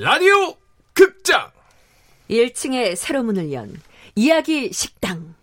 [0.00, 0.54] 라디오
[0.92, 1.50] 극장
[2.30, 3.74] 1층에 새로 문을 연
[4.14, 5.34] 이야기 식당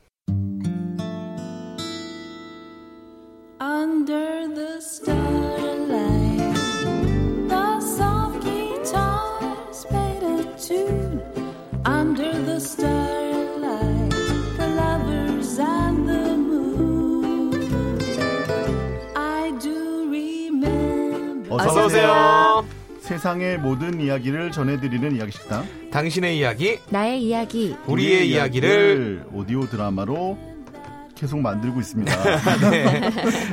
[3.59, 6.55] Under the starlight
[7.49, 11.21] The soft guitars played a tune
[11.85, 14.09] Under the starlight
[14.55, 17.51] The lovers and the moon
[19.17, 22.74] I do remember 어서 오세요.
[23.05, 25.63] 세상의 모든 이야기를 전해드리는 이야기 식당.
[25.91, 30.37] 당신의 이야기, 나의 이야기 우리의 이야기를 오디오 드라마로
[31.13, 32.11] 계속 만들고 있습니다.
[32.71, 33.09] 네.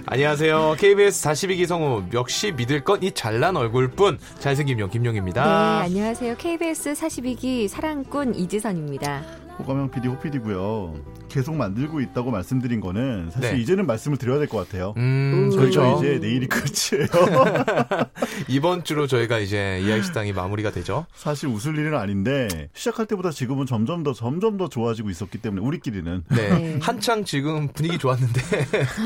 [0.06, 0.77] 안녕하세요.
[0.78, 5.45] KBS 42기 성우 역시 믿을 건 이 잘난 얼굴뿐 잘생김 용 김용입니다.
[5.45, 9.23] 네 안녕하세요 KBS 42기 사랑꾼 이지선입니다
[9.59, 10.95] 호감형 PD, 호PD고요.
[11.29, 13.61] 계속 만들고 있다고 말씀드린 거는 사실 네.
[13.61, 14.92] 이제는 말씀을 드려야 될 것 같아요.
[14.97, 15.98] 음, 그렇죠.
[15.98, 17.06] 이제 내일이 끝이에요.
[18.48, 21.06] 이번 주로 저희가 이제 이야기 식당이 마무리가 되죠.
[21.14, 26.25] 사실 웃을 일은 아닌데 시작할 때보다 지금은 점점 더 점점 더 좋아지고 있었기 때문에 우리끼리는
[26.28, 26.37] 네.
[26.59, 26.78] 네.
[26.83, 28.41] 한창 지금 분위기 좋았는데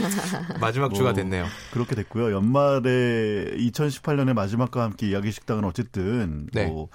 [0.61, 1.45] 마지막 주가 뭐, 됐네요.
[1.73, 2.33] 그렇게 됐고요.
[2.33, 6.67] 연말에 2018년의 마지막과 함께 이야기 식당은 어쨌든 네.
[6.67, 6.89] 뭐,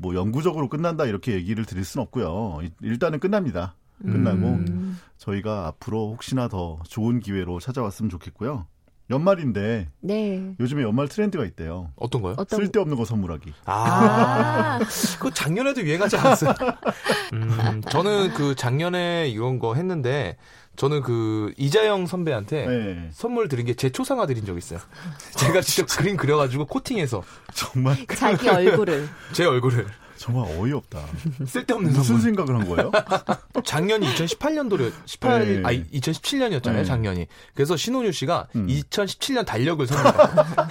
[0.00, 2.58] 뭐 영구적으로 끝난다 이렇게 얘기를 드릴 순 없고요.
[2.62, 3.74] 일- 일단은 끝납니다.
[4.02, 4.98] 끝나고 음.
[5.18, 8.66] 저희가 앞으로 혹시나 더 좋은 기회로 찾아왔으면 좋겠고요.
[9.10, 11.90] 연말인데 네 요즘에 연말 트렌드가 있대요.
[11.96, 12.34] 어떤 거요?
[12.38, 13.52] 어떤 쓸데없는 거 선물하기.
[13.66, 16.54] 아, 아그 작년에도 유행하지 않았어요?
[17.34, 20.36] 음, 저는 그 작년에 이런 거 했는데
[20.76, 23.10] 저는 그 이자영 선배한테 네.
[23.12, 24.78] 선물 드린 게 제 초상화 드린 적 있어요.
[25.36, 27.22] 제가 직접 그림 그려가지고 코팅해서
[27.54, 31.00] 정말 자기 얼굴을 제 얼굴을 정말 어이없다.
[31.46, 32.22] 쓸데없는 무슨 선물.
[32.22, 32.90] 생각을 한 거예요?
[33.64, 35.62] 작년이 2018년도로 18 네.
[35.64, 36.72] 아니 2017년이었잖아요.
[36.76, 36.84] 네.
[36.84, 37.26] 작년이.
[37.54, 38.66] 그래서 신혼유 씨가 음.
[38.66, 40.26] 2017년 달력을 선물했어요.
[40.36, 40.66] 한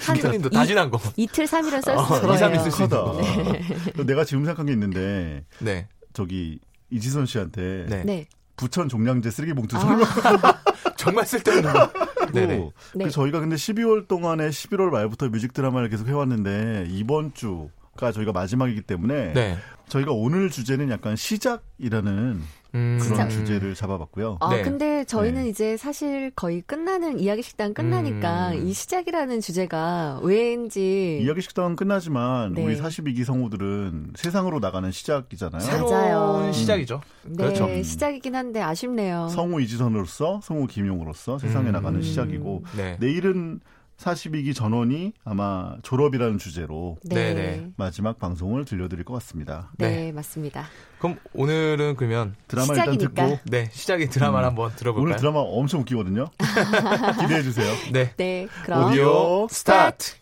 [0.00, 1.00] 선생님도 이- 다진한 거.
[1.16, 3.20] 이틀 3일은 쓸 어, 수 이, 삼일 있어요 쓸수 있는 거.
[3.22, 4.02] 하다.
[4.04, 5.86] 내가 지금 생각한 게 있는데 네.
[6.12, 6.58] 저기
[6.90, 8.02] 이지선 씨한테 네.
[8.04, 9.80] 네 부천 종량제 쓰레기 봉투 아.
[9.80, 10.06] 선물
[10.96, 11.90] 정말 쓸데없는 거.
[12.32, 12.58] 네네.
[12.58, 13.04] 고 네.
[13.06, 18.82] 그 저희가 근데 12월 동안에 11월 말부터 뮤직 드라마를 계속 해왔는데 이번 주가 저희가 마지막이기
[18.82, 19.58] 때문에 네.
[19.88, 22.42] 저희가 오늘 주제는 약간 시작이라는
[22.74, 23.28] 음, 그런 시작.
[23.28, 24.38] 주제를 잡아봤고요.
[24.40, 24.62] 아, 네.
[24.62, 25.48] 근데 저희는 네.
[25.48, 28.66] 이제 사실 거의 끝나는 이야기 식당 끝나니까 음.
[28.66, 32.64] 이 시작이라는 주제가 왜인지 이야기 식당은 끝나지만 네.
[32.64, 35.60] 우리 42기 성우들은 세상으로 나가는 시작이잖아요.
[35.60, 36.52] 새로운 맞아요.
[36.52, 37.00] 시작이죠.
[37.24, 37.82] 네, 그렇죠.
[37.82, 39.28] 시작이긴 한데 아쉽네요.
[39.28, 41.72] 성우 이지선으로서 성우 김용으로서 세상에 음.
[41.72, 42.96] 나가는 시작이고 네.
[43.00, 43.60] 내일은
[44.00, 47.34] 42기 전원이 아마 졸업이라는 주제로 네, 네.
[47.34, 47.70] 네.
[47.76, 49.70] 마지막 방송을 들려드릴 것 같습니다.
[49.76, 50.12] 네, 네.
[50.12, 50.66] 맞습니다.
[50.98, 52.92] 그럼 오늘은 그러면 드라마 시작이니까.
[53.02, 55.04] 일단 듣고 네 시작의 드라마를 한번 들어볼까요?
[55.04, 56.30] 오늘 드라마 엄청 웃기거든요.
[57.20, 57.72] 기대해 주세요.
[57.92, 58.14] 네.
[58.16, 60.19] 네, 그럼 오디오 스타트.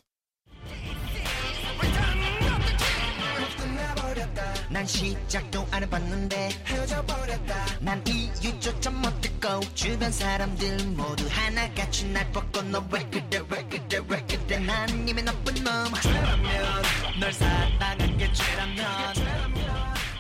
[4.89, 7.67] 시작도 안 해봤는데 헤어져버렸다.
[7.81, 14.03] 난 이유조차 못 듣고 주변 사람들 모두 하나같이 날 벗고 너 왜 그래 왜 그래
[14.09, 14.59] 왜 그래.
[14.59, 15.65] 난 이미 나쁜 놈.
[16.03, 16.83] 죄라면
[17.21, 19.15] 널 사랑한 게 죄라면.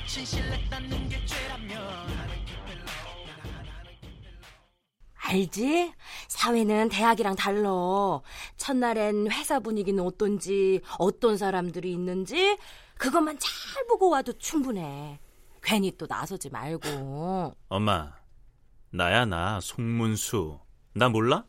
[0.06, 2.28] 진실했다는 게 죄라면.
[5.20, 5.92] 알지?
[6.28, 7.70] 사회는 대학이랑 달라.
[8.56, 12.56] 첫날엔 회사 분위기는 어떤지, 어떤 사람들이 있는지,
[12.98, 15.18] 그것만 잘 보고 와도 충분해.
[15.62, 17.56] 괜히 또 나서지 말고.
[17.68, 18.12] 엄마,
[18.90, 20.58] 나야 나 송문수.
[20.94, 21.44] 나 몰라?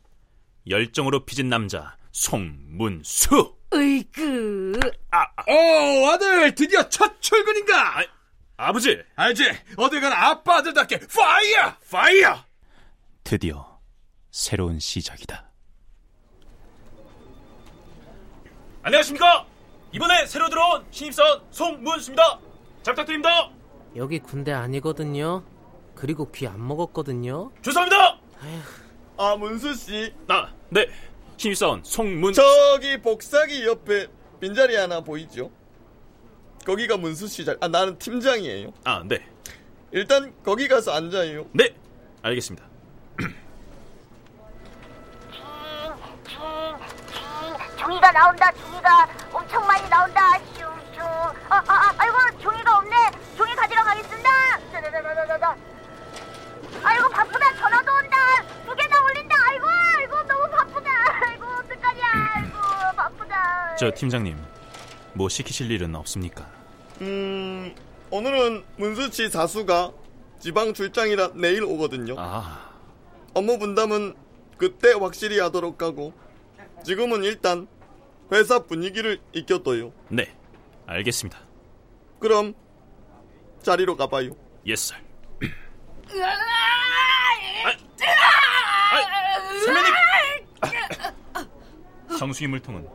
[0.68, 3.56] 열정으로 빚은 남자 송문수.
[3.74, 4.78] 으이그.
[5.12, 8.02] 어 아들 드디어 첫 출근인가?
[8.56, 9.44] 아 버지, 알지?
[9.76, 12.44] 어딜 가나 아빠 아들답게 파이어 파이어.
[13.24, 13.80] 드디어
[14.30, 15.50] 새로운 시작이다.
[18.82, 19.46] 안녕하십니까?
[19.92, 22.38] 이번에 새로 들어온 신입사원 송문수입니다.
[22.82, 23.50] 잘 부탁드립니다.
[23.96, 25.42] 여기 군대 아니거든요.
[25.96, 27.50] 그리고 귀 안 먹었거든요.
[27.62, 28.18] 죄송합니다.
[29.16, 30.86] 아 문수 씨 아, 네.
[31.36, 32.32] 신입사원 송문.
[32.32, 34.06] 저기 복사기 옆에
[34.40, 35.50] 빈자리 하나 보이죠?
[36.64, 37.58] 거기가 문수 씨 자리.
[37.60, 38.72] 아 나는 팀장이에요.
[38.84, 39.26] 아, 네.
[39.90, 41.46] 일단 거기 가서 앉아요.
[41.52, 41.74] 네.
[42.22, 42.64] 알겠습니다.
[47.78, 49.08] 종이가 나온다 종이가
[49.50, 50.38] 엄청 많이 나온다.
[50.54, 51.02] 슝슝.
[51.02, 52.96] 아, 아, 아, 아이고 종이가 없네.
[53.36, 54.30] 종이 가지러 가겠습니다.
[54.70, 55.56] 짜자자자자자.
[56.84, 57.56] 아이고 바쁘다.
[57.56, 58.16] 전화도 온다.
[58.64, 59.34] 두 개나 올린다.
[59.48, 60.90] 아이고 아이고 너무 바쁘다.
[61.26, 62.32] 아이고 어떡하냐.
[62.36, 63.76] 아이고 바쁘다.
[63.76, 64.40] 저 팀장님,
[65.14, 66.46] 뭐 시키실 일은 없습니까?
[67.00, 67.74] 음
[68.10, 69.90] 오늘은 문수 씨 사수가
[70.38, 72.14] 지방 출장이라 내일 오거든요.
[72.18, 72.70] 아,
[73.34, 74.14] 업무 분담은
[74.58, 76.12] 그때 확실히 하도록 하고
[76.84, 77.66] 지금은 일단
[78.32, 79.92] 회사 분위기를 익혔어요.
[80.08, 80.34] 네,
[80.86, 81.38] 알겠습니다.
[82.18, 82.54] 그럼
[83.62, 84.30] 자리로 가봐요.
[84.66, 86.20] Yes, yes,
[88.92, 89.00] 아,
[89.64, 89.94] 선배님!
[92.18, 92.88] 정수기 물통은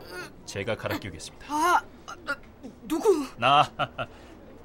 [0.46, 1.46] 제가 갈아 끼우겠습니다.
[1.48, 1.82] 아,
[2.82, 3.26] 누구?
[3.36, 3.68] 나,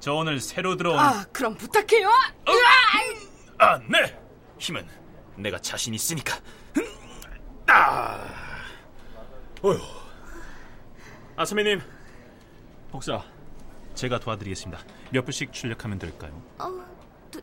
[0.00, 0.98] 저 오늘 새로 들어온.
[0.98, 2.08] 아, 그럼 부탁해요.
[2.08, 2.52] 어?
[3.58, 4.18] 아, 네.
[4.58, 4.86] 힘은
[5.36, 6.38] 내가 자신 있으니까.
[7.66, 8.24] 아,
[9.62, 9.78] 어휴.
[11.36, 11.80] 아, 선배님.
[12.90, 13.22] 복사,
[13.94, 14.82] 제가 도와드리겠습니다.
[15.10, 16.42] 몇 분씩 출력하면 될까요?
[16.58, 16.66] 어,
[17.30, 17.40] 누,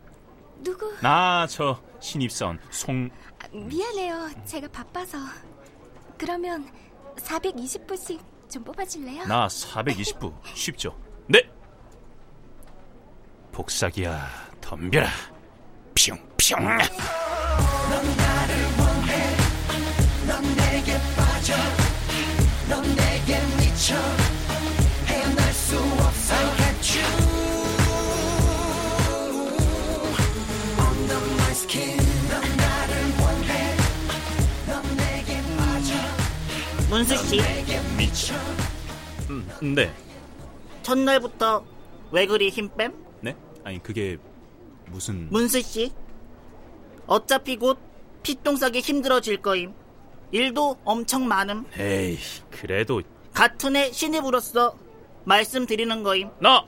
[0.62, 0.96] 누구?
[1.02, 3.10] 나, 저 신입사원 송.
[3.40, 4.30] 아, 미안해요.
[4.46, 5.18] 제가 바빠서.
[6.18, 6.70] 그러면
[7.18, 8.20] 420부씩
[8.50, 9.26] 좀 뽑아줄래요?
[9.26, 10.96] 나 420부 쉽죠?
[11.28, 11.42] 네.
[13.52, 14.28] 복사기야
[14.62, 15.08] 덤벼라.
[15.96, 17.19] 뿅 뿅.
[23.80, 23.96] 미쳐.
[25.06, 26.36] 헤어날 수 없어.
[26.36, 27.08] I got you.
[30.86, 31.98] Under my skin.
[32.28, 33.78] 넌 나를 원해.
[34.68, 35.94] 넌 내게 빠져.
[36.90, 37.42] 문수 씨.
[37.98, 38.36] 미쳐.
[39.30, 39.90] 음, 네.
[40.84, 41.64] 첫날부터
[42.12, 42.94] 왜 그리 힘 뺨?
[43.22, 43.34] 네?
[43.64, 44.18] 아니 그게
[44.88, 45.94] 무슨 문수 씨.
[47.08, 47.80] 어차피 곧
[48.24, 49.74] 피똥 싸기 힘들어질 거임.
[50.34, 51.64] 일도 엄청 많음.
[51.80, 52.18] 에이,
[52.52, 53.02] 그래도
[53.34, 54.76] 같은 애 신입으로서
[55.26, 56.30] 말씀드리는 거임.
[56.40, 56.66] 나.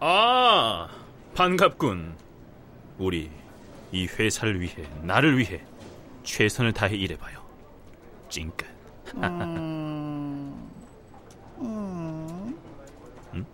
[0.00, 0.88] 아,
[1.34, 2.16] 반갑군.
[2.98, 3.30] 우리
[3.92, 5.62] 이 회사를 위해 나를 위해
[6.24, 7.40] 최선을 다해 일해봐요.
[8.28, 8.66] 찡긋.
[9.16, 10.70] 음...
[11.58, 12.58] 음...
[13.34, 13.46] 응?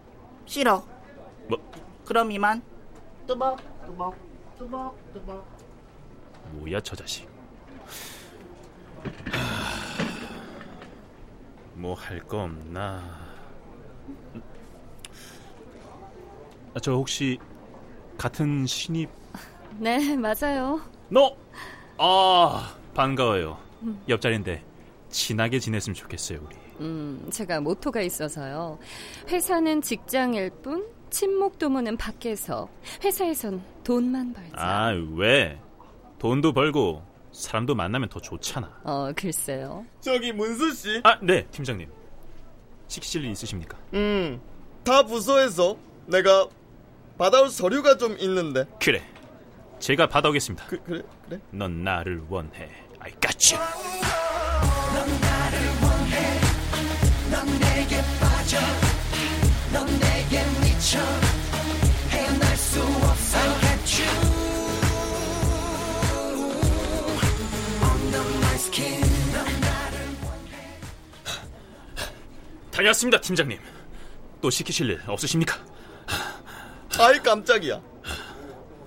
[0.44, 0.84] 싫어.
[1.48, 1.58] 뭐?
[2.04, 2.62] 그럼 이만.
[3.26, 4.14] 뚜벅 뚜벅
[4.58, 5.46] 뚜벅 뚜벅.
[6.52, 7.28] 뭐야 저 자식.
[11.86, 13.00] 뭐 할 거 없나?
[16.74, 17.38] 아, 저 혹시
[18.18, 19.08] 같은 신입?
[19.78, 20.80] 네, 맞아요.
[21.08, 21.36] 너?
[21.98, 23.56] 아, 반가워요.
[24.08, 24.64] 옆자리인데
[25.10, 26.56] 친하게 지냈으면 좋겠어요, 우리.
[26.80, 28.78] 음, 제가 모토가 있어서요.
[29.28, 32.68] 회사는 직장일 뿐, 친목 도모는 밖에서.
[33.04, 34.56] 회사에선 돈만 벌자.
[34.56, 35.60] 아, 왜?
[36.18, 37.02] 돈도 벌고
[37.36, 38.80] 사람도 만나면 더 좋잖아.
[38.84, 39.84] 어, 글쎄요.
[40.00, 41.00] 저기 문수 씨.
[41.04, 41.88] 아, 네, 팀장님.
[42.88, 43.76] 시키실 일 있으십니까?
[43.94, 44.40] 음,
[44.84, 46.48] 다 부서에서 내가
[47.18, 48.64] 받아올 서류가 좀 있는데.
[48.80, 49.02] 그래.
[49.78, 50.66] 제가 받아오겠습니다.
[50.66, 51.40] 그, 그래, 그래.
[51.50, 52.70] 넌 나를 원해.
[53.00, 53.62] I got you.
[54.94, 56.40] 넌 나를 원해.
[57.30, 58.56] 넌 내게 빠져.
[59.72, 60.98] 넌 내게 미쳐.
[72.76, 73.58] 다녀왔습니다, 팀장님.
[74.42, 75.56] 또 시키실 일 없으십니까?
[77.00, 77.80] 아이 깜짝이야.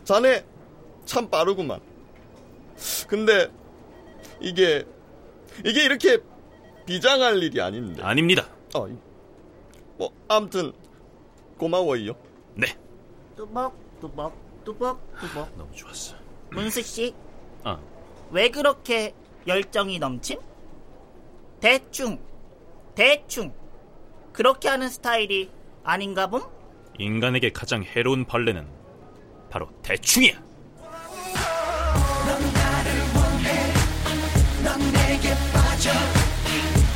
[0.04, 0.46] 자네
[1.06, 1.80] 참 빠르구만.
[3.08, 3.50] 근데
[4.40, 4.86] 이게
[5.66, 6.20] 이게 이렇게
[6.86, 8.04] 비장할 일이 아닌데.
[8.04, 8.48] 아닙니다.
[8.76, 8.88] 어,
[9.98, 10.72] 뭐 아무튼
[11.58, 12.14] 고마워요.
[12.54, 12.68] 네.
[13.36, 15.58] 뚜벅 뚜벅 뚜벅 뚜벅.
[15.58, 16.16] 너무 좋았어.
[16.52, 17.16] 문수 씨.
[17.64, 17.80] 아.
[18.30, 19.16] 왜 그렇게
[19.48, 20.40] 열정이 넘침?
[21.60, 22.20] 대충
[22.94, 23.52] 대충
[24.34, 25.50] 그렇게 하는 스타일이
[25.84, 26.42] 아닌가 봄?
[26.98, 28.68] 인간에게 가장 해로운 벌레는
[29.50, 30.34] 바로 대충이야.
[30.34, 30.44] 넌
[32.54, 33.74] 나를 원해.
[34.64, 35.90] 넌 내게 빠져.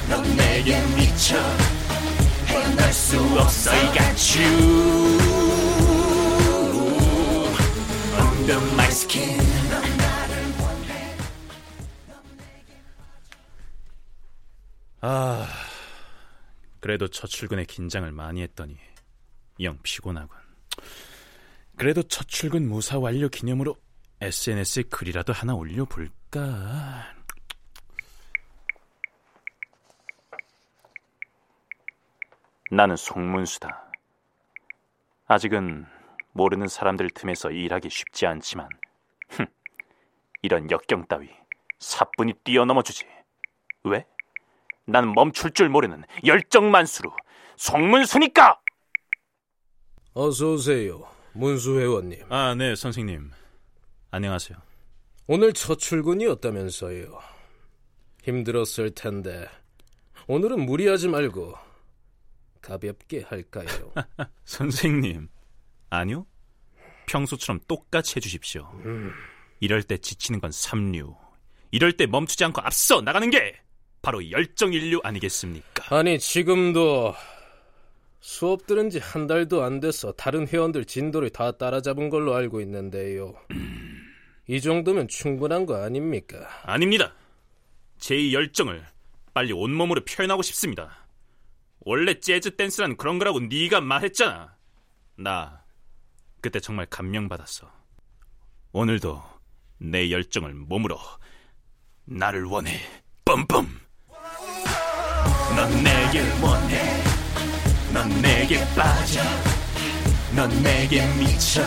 [0.10, 1.36] 넌 내게 미쳐.
[2.48, 3.72] 헤어날 수 없어.
[3.72, 5.18] I got you.
[8.20, 9.38] Under my skin.
[9.70, 11.16] 넌 나를 원해.
[15.02, 15.48] 아,
[16.84, 18.78] 그래도 첫 출근에 긴장을 많이 했더니
[19.62, 20.38] 영 피곤하군.
[21.78, 23.78] 그래도 첫 출근 무사 완료 기념으로
[24.20, 27.06] SNS에 글이라도 하나 올려볼까?
[32.70, 33.90] 나는 송문수다.
[35.28, 35.86] 아직은
[36.34, 38.68] 모르는 사람들 틈에서 일하기 쉽지 않지만,
[39.30, 39.46] 흠,
[40.42, 41.30] 이런 역경 따위
[41.80, 43.06] 사뿐히 뛰어넘어주지.
[43.86, 44.06] 왜?
[44.86, 47.16] 난 멈출 줄 모르는 열정만수로
[47.58, 48.60] 송문수니까!
[50.14, 52.32] 어서 오세요, 문수 회원님.
[52.32, 53.32] 아, 네, 선생님.
[54.12, 54.58] 안녕하세요.
[55.28, 57.20] 오늘 첫 출근이었다면서요.
[58.24, 59.48] 힘들었을 텐데
[60.28, 61.56] 오늘은 무리하지 말고
[62.62, 63.68] 가볍게 할까요?
[64.46, 65.30] 선생님,
[65.90, 66.26] 아니요.
[67.08, 68.70] 평소처럼 똑같이 해주십시오.
[68.86, 69.12] 음.
[69.60, 71.16] 이럴 때 지치는 건 삼류.
[71.72, 73.60] 이럴 때 멈추지 않고 앞서 나가는 게
[74.04, 75.96] 바로 열정 인류 아니겠습니까?
[75.98, 77.16] 아니 지금도
[78.20, 83.34] 수업 들은 지 한 달도 안 돼서 다른 회원들 진도를 다 따라잡은 걸로 알고 있는데요.
[84.48, 86.38] 이 정도면 충분한 거 아닙니까?
[86.64, 87.14] 아닙니다.
[88.00, 88.86] 제이 열정을
[89.34, 91.08] 빨리 온몸으로 표현하고 싶습니다.
[91.80, 94.54] 원래 재즈 댄스란 그런 거라고 네가 말했잖아.
[95.16, 95.64] 나
[96.42, 97.72] 그때 정말 감명받았어.
[98.74, 99.24] 오늘도
[99.78, 101.00] 내 열정을 몸으로
[102.04, 102.82] 나를 원해.
[103.24, 103.66] 뿜뿜.
[105.56, 107.04] 넌 내게 원해.
[107.94, 109.22] 넌 내게 빠져.
[110.36, 111.62] 넌 내게 미쳐.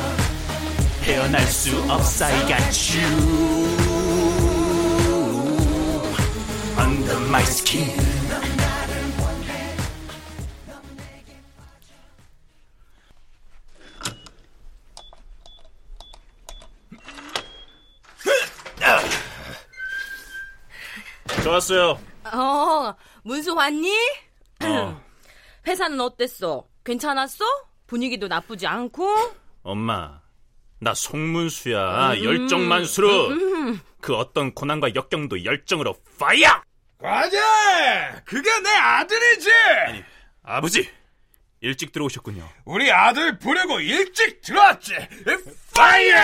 [1.03, 2.25] 헤어날 수 없어.
[2.25, 3.67] I got you.
[6.79, 8.17] Under my skin.
[21.43, 21.99] 좋았어요.
[22.33, 22.95] 어,
[23.27, 23.91] 문수 왔니?
[24.63, 25.03] 어,
[25.67, 26.65] 회사는 어땠어?
[26.85, 27.45] 괜찮았어?
[27.89, 29.35] 분위기도 나쁘지 않고?
[29.65, 30.21] 엄마,
[30.79, 32.13] 나 송문수야.
[32.13, 33.27] 음, 열정 만수르.
[33.31, 33.81] 음.
[34.01, 36.63] 그 어떤 고난과 역경도 열정으로 Fire!
[36.99, 37.39] 과제!
[38.25, 39.51] 그게 내 아들이지!
[40.45, 40.89] 아버지,
[41.61, 42.49] 일찍 들어오셨군요.
[42.65, 44.95] 우리 아들 보려고 일찍 들어왔지!
[45.75, 46.15] Fire!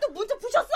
[0.00, 0.68] 또 문자 부셨어!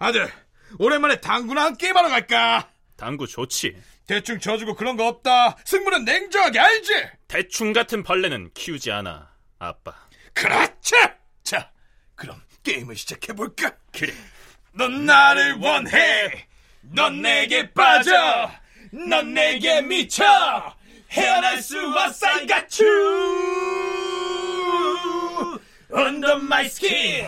[0.00, 0.32] 아들,
[0.80, 2.73] 오랜만에 당구나 한 게임하러 갈까?
[3.04, 3.76] 당구 좋지.
[4.06, 5.58] 대충 져주고 그런 거 없다.
[5.66, 6.90] 승부는 냉정하게 알지?
[7.28, 9.94] 대충 같은 벌레는 키우지 않아, 아빠.
[10.32, 10.94] 그렇지!
[11.42, 11.70] 자,
[12.14, 13.72] 그럼 게임을 시작해볼까?
[13.92, 14.14] 그래.
[14.72, 16.48] 넌 나를 원해!
[16.80, 18.50] 넌 내게 빠져!
[18.90, 20.24] 넌 내게 미쳐!
[21.10, 22.94] 헤어날 수 없어, I got you!
[25.94, 27.26] Under my skin!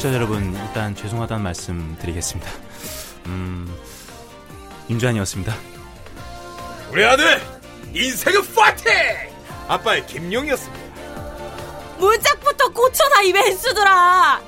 [0.00, 2.50] 청취자 여러분, 일단 죄송하다는 말씀 드리겠습니다.
[3.26, 3.70] 음,
[4.88, 5.54] 임주환이었습니다.
[6.90, 7.38] 우리 아들
[7.92, 8.92] 인생은 파이팅!
[9.68, 10.84] 아빠의 김용이었습니다.
[11.98, 14.40] 문짝부터 고쳐놔, 이 왼수들아!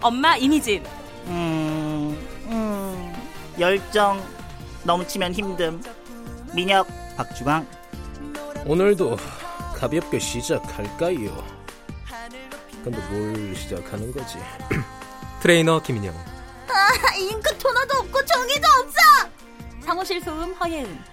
[0.00, 0.84] 엄마, 이미진.
[1.26, 3.12] 음, 음,
[3.58, 4.24] 열정
[4.84, 6.54] 넘치면 힘듦.
[6.54, 6.86] 민혁,
[7.16, 7.66] 박주광.
[8.64, 9.16] 오늘도
[9.74, 11.44] 가볍게 시작할까요?
[12.84, 14.38] 근데 뭘 시작하는 거지?
[15.40, 16.14] 트레이너 김인영.
[16.68, 19.30] 아, 잉크 토너도 없고 종이도 없어.
[19.84, 21.04] 사무실 소음 허예은.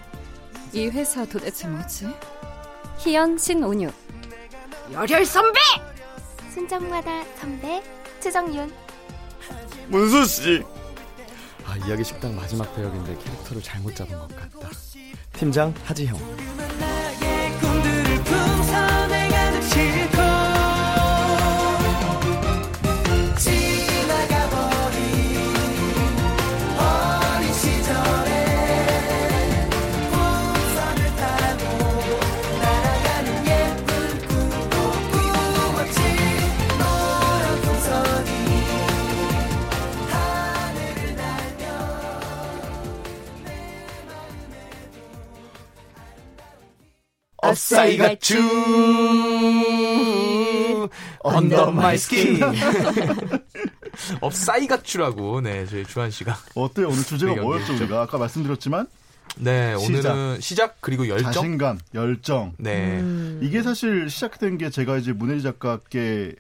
[0.74, 2.08] 이 회사 도대체 뭐지?
[3.00, 3.90] 희연 신온유.
[4.92, 5.60] 열혈 선배!
[6.54, 7.84] 순정마다 선배
[8.20, 8.74] 최정윤
[9.88, 10.64] 문수 씨.
[11.66, 14.70] 아, 이야기 식당 마지막 배역인데 캐릭터를 잘못 잡은 것 같다.
[15.34, 16.18] 팀장 하지형.
[47.48, 48.38] 업사이 가추
[51.20, 52.40] under my skin
[54.22, 56.88] 업사이 가추라고 네 저희 주한 씨가 어때요?
[56.88, 57.74] 오늘 주제가 네, 뭐였죠?
[57.76, 58.88] 우리가 아까 말씀드렸지만
[59.38, 62.54] 네 오늘은 시작 그리고 열정 자신감, 열정.
[62.58, 63.00] 네.
[63.00, 63.40] 음.
[63.44, 66.36] 이게 사실 시작된 게 제가 이제 문혜리 작가께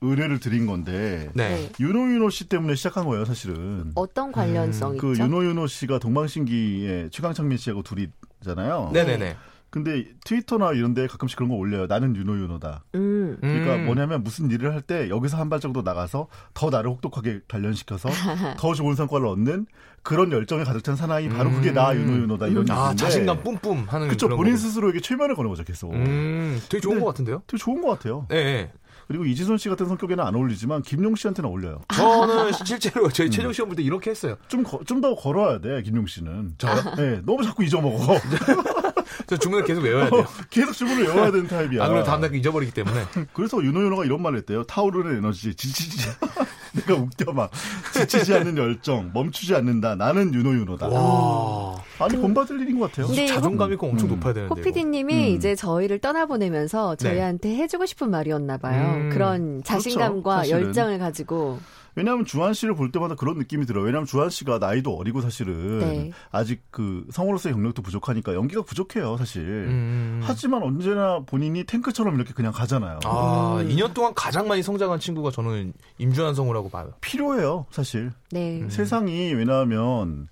[0.00, 1.70] 의뢰를 드린 건데 네.
[1.78, 3.92] 유노윤호 씨 때문에 시작한 거예요, 사실은.
[3.94, 5.22] 어떤 관련성 그 있죠?
[5.22, 8.90] 유노윤호 씨가 동방신기의 최강창민 씨하고 둘이잖아요.
[8.92, 9.36] 네네네.
[9.72, 11.86] 근데 트위터나 이런 데 가끔씩 그런 거 올려요.
[11.86, 12.84] 나는 윤호 윤호다.
[12.94, 13.38] 음.
[13.40, 13.86] 그러니까 음.
[13.86, 18.08] 뭐냐면 무슨 일을 할 때 여기서 한 발 정도 나가서 더 나를 혹독하게 단련시켜서
[18.58, 19.66] 더 좋은 성과를 얻는
[20.02, 23.84] 그런 열정에 가득 찬 사나이 바로 그게 나 윤호 윤호다 이런 아 얘기인데 자신감 뿜뿜
[23.88, 24.62] 하는 그쵸 그런 본인 거고.
[24.62, 25.92] 스스로에게 최면을 거는 거죠 계속.
[25.94, 27.42] 음 되게 좋은 것 같은데요?
[27.46, 28.26] 되게 좋은 것 같아요.
[28.28, 28.70] 네.
[29.08, 31.80] 그리고 이지선 씨 같은 성격에는 안 어울리지만 김용 씨한테는 어울려요.
[31.94, 34.36] 저는 실제로 저희 최종 시험 볼 때 이렇게 했어요.
[34.48, 36.54] 좀 좀 더 걸어야 돼 김용 씨는.
[36.58, 36.94] 저요?
[36.96, 37.98] 네, 너무 자꾸 잊어먹어.
[39.26, 40.26] 저 주문을 계속 외워야 돼요.
[40.50, 41.84] 계속 주문을 외워야 되는 타입이야.
[41.84, 43.04] 아 그럼 다음날 잊어버리기 때문에.
[43.32, 44.64] 그래서 윤호 윤호가 이런 말을 했대요.
[44.64, 46.08] 타오르는 에너지, 지치지.
[46.72, 47.50] 내가 웃겨 막
[47.92, 49.94] 지치지 않는 열정, 멈추지 않는다.
[49.94, 50.88] 나는 윤호 윤호다.
[50.88, 51.82] 와.
[51.98, 53.06] 아니 본받을 일인 것 같아요.
[53.08, 54.54] 근데 자존감이 꼭 엄청 높아야 되는데.
[54.54, 55.36] 호피디님이 음.
[55.36, 57.08] 이제 저희를 떠나보내면서 네.
[57.08, 58.94] 저희한테 해주고 싶은 말이었나 봐요.
[58.94, 59.10] 음.
[59.10, 60.50] 그런 자신감과 그렇죠.
[60.50, 61.60] 열정을 가지고.
[61.94, 63.84] 왜냐하면 주한 씨를 볼 때마다 그런 느낌이 들어요.
[63.84, 66.10] 왜냐하면 주한 씨가 나이도 어리고 사실은 네.
[66.30, 69.42] 아직 그 성우로서의 경력도 부족하니까 연기가 부족해요, 사실.
[69.42, 70.20] 음.
[70.22, 73.00] 하지만 언제나 본인이 탱크처럼 이렇게 그냥 가잖아요.
[73.04, 73.68] 아, 음.
[73.68, 76.92] 2년 동안 가장 많이 성장한 친구가 저는 임주환 성우라고 봐요.
[77.00, 78.12] 필요해요, 사실.
[78.30, 78.66] 네.
[78.68, 80.28] 세상이 왜냐하면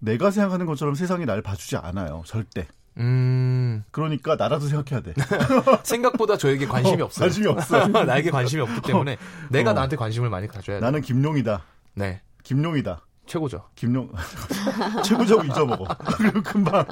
[0.00, 2.66] 내가 생각하는 것처럼 세상이 날 봐주지 않아요, 절대.
[2.98, 3.84] 음.
[3.90, 5.14] 그러니까 나라도 생각해야 돼.
[5.82, 7.24] 생각보다 저에게 관심이 어, 없어요.
[7.26, 7.86] 관심이 없어요.
[8.04, 9.16] 나에게 관심이 없기 때문에
[9.50, 9.72] 내가 어.
[9.72, 10.84] 나한테 관심을 많이 가져야 돼.
[10.84, 11.62] 나는 김용이다.
[11.94, 12.20] 네.
[12.44, 13.00] 김용이다.
[13.26, 13.64] 최고죠.
[13.74, 14.10] 김용
[15.02, 15.86] 최고자고 잊어먹어.
[16.18, 16.84] 그리고 금방.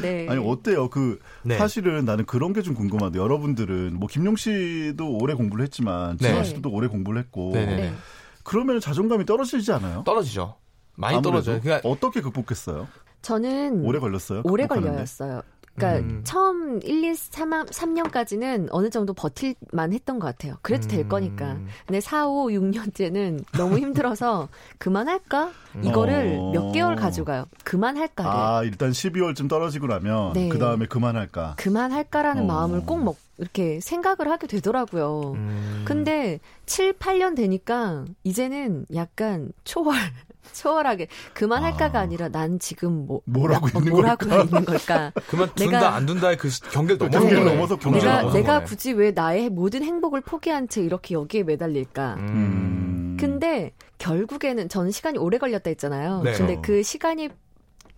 [0.00, 0.26] 네.
[0.28, 0.88] 아니 어때요?
[0.90, 1.58] 그 네.
[1.58, 6.28] 사실은 나는 그런 게 좀 궁금한데 여러분들은 뭐 김용 씨도 오래 공부를 했지만 네.
[6.28, 7.76] 지원 씨도 오래 공부를 했고 네네네.
[7.90, 7.94] 네.
[8.44, 10.02] 그러면 자존감이 떨어지지 않아요?
[10.06, 10.54] 떨어지죠.
[10.94, 11.20] 많이?
[11.20, 11.60] 떨어져요.
[11.60, 12.86] 그러니까 어떻게 극복했어요?
[13.22, 14.42] 저는 오래 걸렸어요?
[14.44, 14.66] 오래?
[14.66, 15.42] 걸렸어요.
[15.74, 16.20] 그러니까 음.
[16.24, 20.56] 처음 1, 2, 3, 3년까지는 어느 정도 버틸만 했던 것 같아요.
[20.60, 21.08] 그래도 될 음.
[21.08, 21.58] 거니까.
[21.86, 24.48] 근데 4, 5, 6년째는 너무 힘들어서
[24.78, 25.50] 그만할까?
[25.82, 26.52] 이거를 어.
[26.52, 27.46] 몇 개월 가져가요.
[27.64, 28.30] 그만할까를.
[28.30, 30.48] 아 일단 12월쯤 떨어지고 나면 네.
[30.50, 31.54] 그 다음에 그만할까?
[31.56, 32.46] 그만할까라는 어.
[32.46, 35.32] 마음을 꼭 먹, 이렇게 생각을 하게 되더라고요.
[35.36, 35.82] 음.
[35.86, 39.96] 근데 7, 8년 되니까 이제는 약간 초월,
[40.52, 42.06] 초월하게 그만할까가 아.
[42.06, 44.30] 니라난 지금 뭐, 뭘 하고 어, 있는 뭘 걸까?
[44.38, 45.12] 하고 있는 걸까?
[45.28, 47.54] 그만 내가- 둔다 안 둔다의 그 시- 경계를 넘어서 경계를 거네.
[47.54, 48.64] 넘어서 경계를 내가 넘어서 내가.
[48.64, 52.14] 굳이 왜 나의 모든 행복을 포기한 채 이렇게 여기에 매달릴까?
[52.18, 53.16] 음.
[53.18, 56.22] 근데 결국에는 저는 시간이 오래 걸렸다 했잖아요.
[56.24, 56.32] 네.
[56.32, 57.28] 근데 그 시간이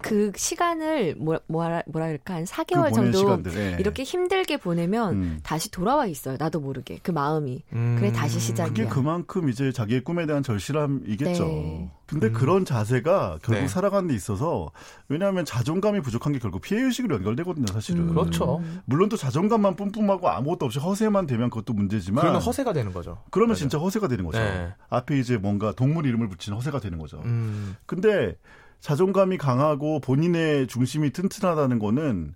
[0.05, 3.77] 그 시간을 뭐, 뭐라 뭐라 그럴까 한 4개월 그 정도 시간들, 예.
[3.81, 5.41] 이렇게 힘들게 보내면 음.
[5.43, 6.37] 다시 돌아와 있어요.
[6.39, 7.63] 나도 모르게 그 마음이.
[7.73, 7.97] 음.
[7.99, 8.75] 그래 다시 시작이야.
[8.75, 11.45] 그게 그만큼 이제 자기의 꿈에 대한 절실함이겠죠.
[11.47, 11.91] 네.
[12.05, 13.67] 근데 그런 자세가 결국 네.
[13.67, 14.71] 살아가는 데 있어서
[15.09, 18.09] 왜냐하면 자존감이 부족한 게 결국 피해의식으로 연결되거든요, 사실은.
[18.09, 18.63] 그렇죠.
[18.85, 22.21] 물론 또 자존감만 뿜뿜하고 아무것도 없이 허세만 되면 그것도 문제지만.
[22.21, 23.23] 그러면 허세가 되는 거죠.
[23.31, 23.59] 그러면 맞아요.
[23.59, 24.39] 진짜 허세가 되는 거죠.
[24.39, 24.75] 네.
[24.91, 27.23] 앞에 이제 뭔가 동물 이름을 붙이는 허세가 되는 거죠.
[27.25, 27.75] 음.
[27.87, 28.37] 근데
[28.85, 32.35] 자존감이 강하고 본인의 중심이 튼튼하다는 거는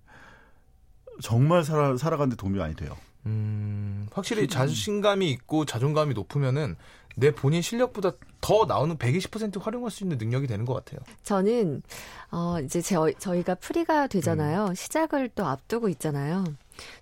[1.21, 2.97] 정말 살아, 살아가는 데 도움이 많이 돼요.
[3.27, 6.75] 음, 확실히 자신감이 있고 자존감이 높으면은
[7.15, 11.01] 내 본인 실력보다 더 나오는 120% 활용할 수 있는 능력이 되는 것 같아요.
[11.21, 11.83] 저는
[12.31, 14.69] 어 이제 저, 저희가 프리가 되잖아요.
[14.69, 14.73] 음.
[14.73, 16.43] 시작을 또 앞두고 있잖아요.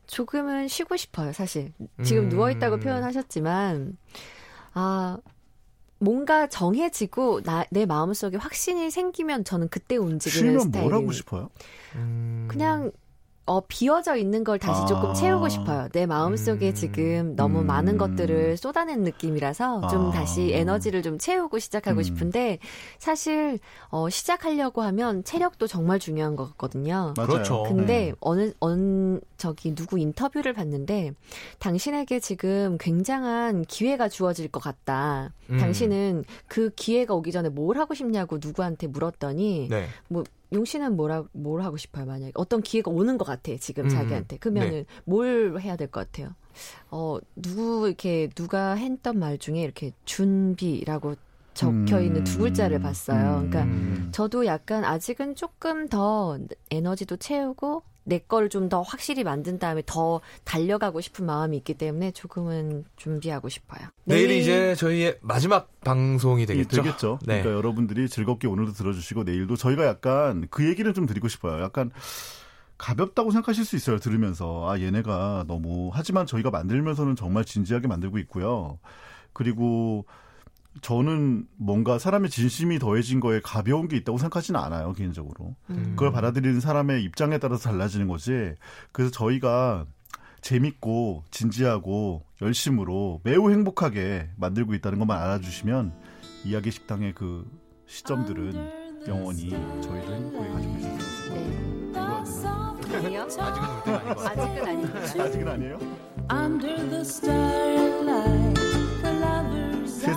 [0.08, 1.72] 조금은 쉬고 싶어요, 사실.
[2.04, 2.30] 지금 음.
[2.30, 3.96] 누워 있다고 표현하셨지만
[4.74, 5.18] 아
[6.00, 10.90] 뭔가 정해지고 나, 내 마음속에 확신이 생기면 저는 그때 움직이는 스타일이에요.
[10.90, 11.50] 뭘 하고 싶어요?
[11.96, 12.48] 음.
[12.50, 12.92] 그냥
[13.48, 15.14] 어 비어져 있는 걸 다시 조금 아.
[15.14, 15.88] 채우고 싶어요.
[15.94, 16.74] 내 마음속에 음.
[16.74, 17.66] 지금 너무 음.
[17.66, 20.12] 많은 것들을 쏟아낸 느낌이라서 좀 아.
[20.12, 22.04] 다시 에너지를 좀 채우고 시작하고 음.
[22.04, 22.60] 싶은데
[23.00, 23.58] 사실
[23.90, 27.14] 어 시작하려고 하면 체력도 정말 중요한 것 같거든요.
[27.16, 27.28] 맞아요.
[27.30, 27.64] 그렇죠.
[27.64, 28.14] 근데 네.
[28.20, 31.14] 어느 어느 저기 누구 인터뷰를 봤는데
[31.60, 35.32] 당신에게 지금 굉장한 기회가 주어질 것 같다.
[35.50, 35.58] 음.
[35.58, 39.86] 당신은 그 기회가 오기 전에 뭘 하고 싶냐고 누구한테 물었더니 네.
[40.10, 42.32] 뭐 용 씨는 뭐라 뭘 하고 싶어요 만약에?
[42.36, 44.38] 어떤 기회가 오는 것 같아 지금 음, 자기한테.
[44.38, 44.86] 그러면은 네.
[45.06, 46.34] 뭘 해야 될 것 같아요?
[46.90, 51.16] 어 누구 이렇게 누가 했던 말 중에 이렇게 준비라고
[51.54, 53.18] 적혀 있는 두 글자를 봤어요.
[53.48, 54.10] 그러니까 음.
[54.12, 56.38] 저도 약간 아직은 조금 더
[56.70, 62.12] 에너지도 채우고 내 거를 좀 더 확실히 만든 다음에 더 달려가고 싶은 마음이 있기 때문에
[62.12, 63.88] 조금은 준비하고 싶어요.
[64.06, 66.82] 내일이 내일- 이제 저희의 마지막 방송이 되겠죠.
[66.82, 67.20] 되겠죠.
[67.26, 67.42] 네.
[67.42, 71.62] 그러니까 여러분들이 즐겁게 오늘도 들어주시고 내일도 저희가 약간 그 얘기를 좀 드리고 싶어요.
[71.64, 71.92] 약간
[72.78, 73.98] 가볍다고 생각하실 수 있어요.
[74.00, 78.80] 들으면서 아 얘네가 너무 하지만 저희가 만들면서는 정말 진지하게 만들고 있고요.
[79.34, 80.06] 그리고
[80.82, 85.56] 저는 뭔가 사람의 진심이 더해진 거에 가벼운 게 있다고 생각하지는 않아요 개인적으로.
[85.70, 85.94] 음.
[85.96, 88.54] 그걸 받아들이는 사람의 입장에 따라서 달라지는 거지.
[88.92, 89.86] 그래서 저희가
[90.42, 95.94] 재밌고 진지하고 열심으로 매우 행복하게 만들고 있다는 것만 알아주시면
[96.46, 97.46] 이야기 식당의 그
[97.88, 102.78] 시점들은 영원히 저희를 행복하게 가지고 있을 수 있을 것 같아요.
[102.98, 103.22] 아니요?
[103.24, 104.28] 아직은.
[104.28, 105.24] 아직은 아니고요.
[105.24, 105.80] 아직은 아니에요?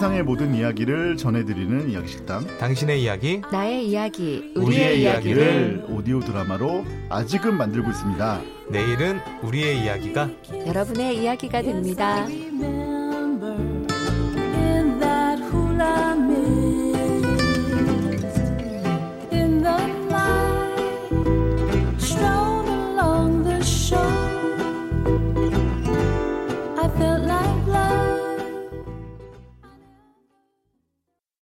[0.01, 2.47] 세상의 모든 이야기를 전해드리는 이야기 식당.
[2.57, 8.41] 당신의 이야기 나의 이야기, 우리의, 우리의 이야기를 오디오 드라마로 아직은 만들고 있습니다.
[8.71, 10.31] 내일은 우리의 이야기가
[10.67, 12.27] 여러분의 이야기가 됩니다.